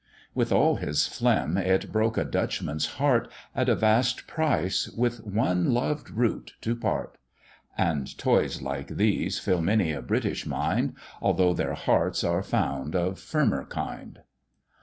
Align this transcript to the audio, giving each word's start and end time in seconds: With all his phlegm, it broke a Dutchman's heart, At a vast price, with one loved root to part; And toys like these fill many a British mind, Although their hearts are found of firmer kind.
With 0.33 0.51
all 0.51 0.77
his 0.77 1.05
phlegm, 1.05 1.57
it 1.57 1.91
broke 1.91 2.17
a 2.17 2.25
Dutchman's 2.25 2.87
heart, 2.97 3.31
At 3.55 3.69
a 3.69 3.75
vast 3.75 4.25
price, 4.25 4.89
with 4.89 5.23
one 5.23 5.75
loved 5.75 6.09
root 6.09 6.53
to 6.61 6.75
part; 6.75 7.19
And 7.77 8.17
toys 8.17 8.63
like 8.63 8.87
these 8.87 9.37
fill 9.37 9.61
many 9.61 9.91
a 9.91 10.01
British 10.01 10.43
mind, 10.47 10.95
Although 11.21 11.53
their 11.53 11.75
hearts 11.75 12.23
are 12.23 12.41
found 12.41 12.95
of 12.95 13.19
firmer 13.19 13.63
kind. 13.63 14.21